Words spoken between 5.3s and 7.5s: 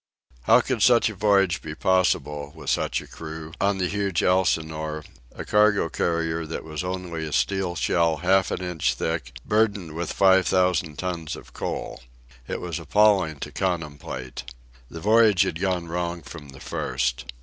a cargo carrier that was only a